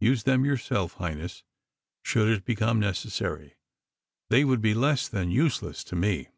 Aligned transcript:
Use 0.00 0.22
them 0.22 0.46
yourself, 0.46 0.94
Highness, 0.94 1.44
should 2.02 2.26
it 2.30 2.46
become 2.46 2.80
necessary. 2.80 3.56
They 4.30 4.42
would 4.42 4.62
be 4.62 4.72
less 4.72 5.08
than 5.08 5.30
useless 5.30 5.84
to 5.84 5.94
me." 5.94 6.28